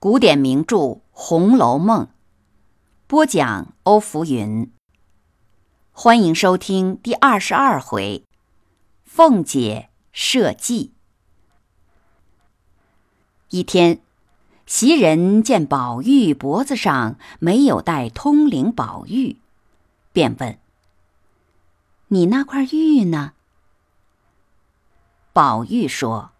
[0.00, 0.76] 古典名著
[1.10, 2.06] 《红楼梦》
[3.08, 4.72] 播讲，欧福云。
[5.90, 8.22] 欢迎收听第二十二回：
[9.04, 10.92] 凤姐设计。
[13.50, 13.98] 一天，
[14.66, 19.38] 袭人见宝玉脖子上没有戴通灵宝玉，
[20.12, 20.60] 便问
[22.06, 23.32] ：“你那块玉呢？”
[25.34, 26.30] 宝玉说：“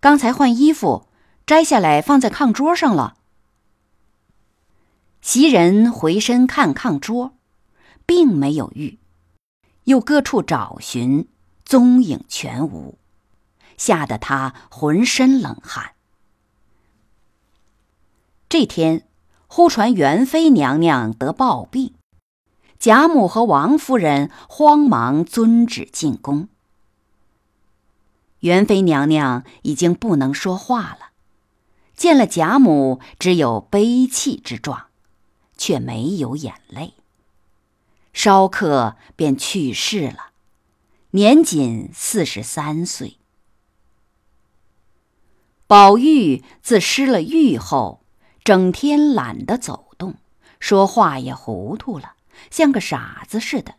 [0.00, 1.06] 刚才换衣服。”
[1.50, 3.16] 摘下来放在炕桌上了。
[5.20, 7.32] 袭人回身看炕桌，
[8.06, 9.00] 并没有玉，
[9.82, 11.26] 又各处找寻，
[11.64, 12.96] 踪影全无，
[13.76, 15.94] 吓得他浑身冷汗。
[18.48, 19.08] 这天，
[19.48, 21.94] 忽传元妃娘娘得暴病，
[22.78, 26.48] 贾母和王夫人慌忙遵旨进宫。
[28.38, 31.09] 元妃娘娘已经不能说话了。
[32.00, 34.86] 见了贾母，只有悲泣之状，
[35.58, 36.94] 却没有眼泪。
[38.14, 40.30] 稍刻便去世了，
[41.10, 43.18] 年仅四十三岁。
[45.66, 48.02] 宝玉自失了玉后，
[48.42, 50.14] 整天懒得走动，
[50.58, 52.14] 说话也糊涂了，
[52.50, 53.74] 像个傻子似的。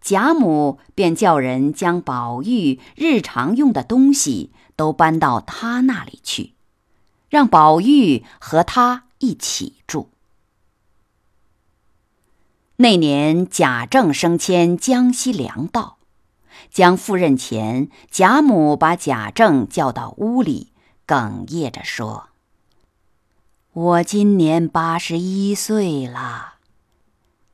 [0.00, 6.54] 贾母便叫人将宝玉日常用的东西都搬到他那里去。
[7.28, 10.10] 让宝玉和他一起住。
[12.76, 15.98] 那年贾政升迁江西粮道，
[16.70, 20.72] 将赴任前，贾母把贾政叫到屋里，
[21.06, 22.28] 哽咽着说
[23.72, 26.54] ：“我今年八十一岁了，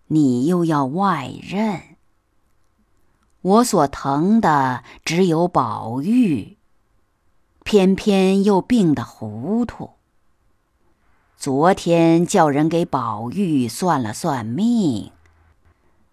[0.08, 1.96] 你又要外任，
[3.40, 6.58] 我所疼的只有宝玉。”
[7.64, 9.90] 偏偏又病得糊涂。
[11.36, 15.10] 昨天叫人给宝玉算了算命，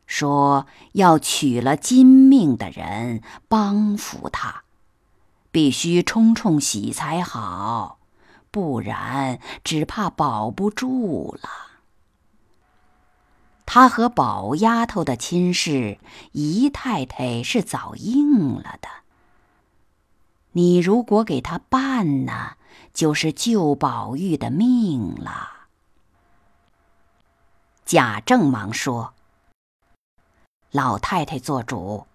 [0.05, 4.63] 说要娶了金命的人帮扶他，
[5.51, 7.99] 必须冲冲喜才好，
[8.49, 11.49] 不然只怕保不住了。
[13.65, 15.99] 他和宝丫头的亲事，
[16.33, 18.89] 姨太太是早应了的。
[20.53, 22.57] 你如果给他办呢，
[22.93, 25.67] 就是救宝玉的命了。
[27.85, 29.13] 贾政忙说
[30.71, 32.05] ：“老太太做主，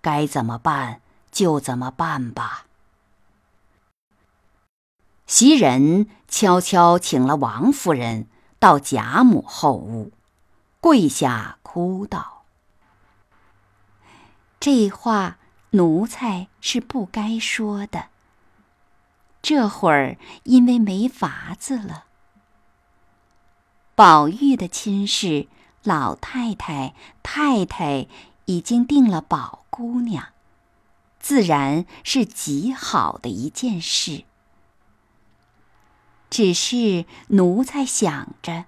[0.00, 2.64] 该怎么办就怎么办吧。”
[5.26, 8.26] 袭人悄悄请了王夫人
[8.58, 10.12] 到贾母后屋，
[10.80, 12.44] 跪下哭道
[14.58, 15.36] ：“这话。”
[15.76, 18.06] 奴才是不该说的。
[19.42, 22.06] 这会儿因为没法子了。
[23.94, 25.48] 宝玉的亲事，
[25.82, 28.08] 老太太、太太
[28.46, 30.28] 已经定了宝姑娘，
[31.20, 34.24] 自然是极好的一件事。
[36.28, 38.64] 只是奴才想着，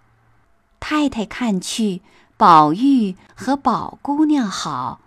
[0.78, 2.02] 太太看去，
[2.36, 5.00] 宝玉和宝姑娘好。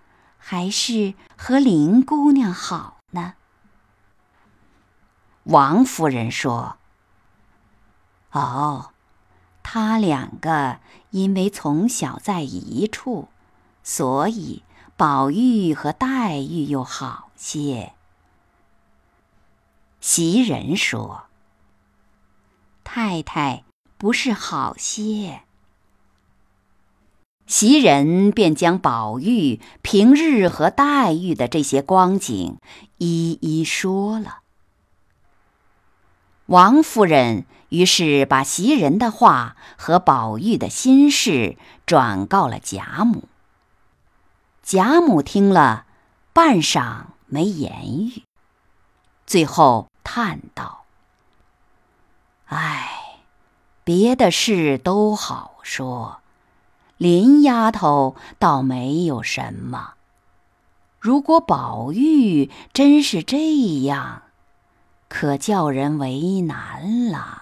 [0.43, 1.13] 还是
[1.43, 3.33] 和林姑娘好呢。
[5.45, 6.77] 王夫人说
[8.29, 8.91] ：“哦，
[9.63, 10.79] 他两个
[11.09, 13.29] 因为从小在一处，
[13.81, 14.61] 所以
[14.95, 17.93] 宝玉和黛玉又好些。”
[19.99, 21.23] 袭人说
[22.85, 23.63] ：“太太
[23.97, 25.41] 不是好些。”
[27.47, 32.57] 袭人便将宝玉平日和黛玉的这些光景
[32.97, 34.39] 一一说了。
[36.45, 43.27] 王夫人于是把袭人的话和宝玉的心事转告了贾母。
[44.63, 45.85] 贾母听了，
[46.33, 48.23] 半晌没言语，
[49.25, 50.85] 最后叹道
[52.47, 53.19] ：“唉，
[53.83, 56.20] 别的事都好说。”
[57.01, 59.93] 林丫头倒没有什么，
[60.99, 64.21] 如果宝玉真是这样，
[65.09, 67.41] 可叫人为难了。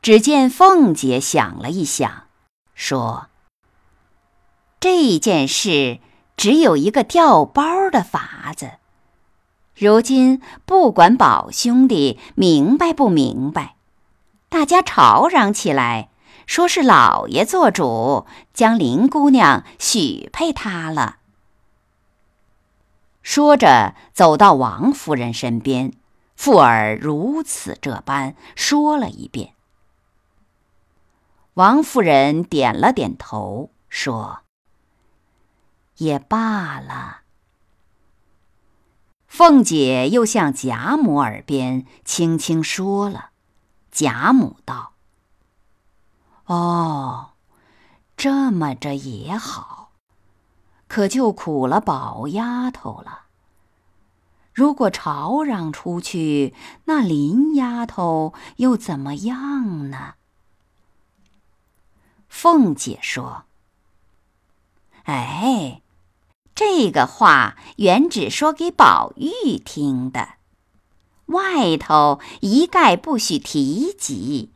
[0.00, 2.26] 只见凤姐想了一想，
[2.76, 3.26] 说
[4.78, 5.98] ：“这件事
[6.36, 8.74] 只有一个调包的法子。
[9.74, 13.74] 如今不管宝兄弟明白不明白，
[14.48, 16.10] 大家吵嚷起来。”
[16.46, 21.18] 说是老爷做主，将林姑娘许配他了。
[23.22, 25.94] 说着，走到王夫人身边，
[26.36, 29.54] 附耳如此这般说了一遍。
[31.54, 34.40] 王夫人点了点头，说
[35.98, 37.20] ：“也罢了。”
[39.28, 43.30] 凤姐又向贾母耳边轻轻说了。
[43.90, 44.93] 贾母道
[46.46, 47.30] ：“哦，
[48.16, 49.92] 这么着也好，
[50.86, 53.22] 可就苦了宝丫头了。
[54.52, 56.54] 如果吵嚷出去，
[56.84, 60.14] 那林丫头又怎么样呢？”
[62.28, 63.44] 凤姐说
[65.04, 65.82] ：“哎，
[66.54, 70.34] 这个话原只说给宝玉听的。”
[71.26, 74.53] 外头一概不许提及，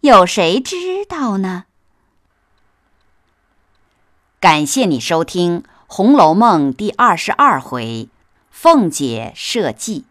[0.00, 1.64] 有谁知道呢？
[4.40, 8.08] 感谢你收听《红楼梦》第二十二回，
[8.50, 10.06] 凤姐设计。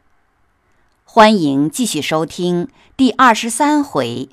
[1.04, 4.30] 欢迎继续收听第二十三回，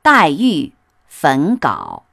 [0.00, 0.72] 黛玉
[1.06, 2.04] 焚稿。